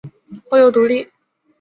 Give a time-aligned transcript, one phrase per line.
[0.49, 1.07] 后又独立。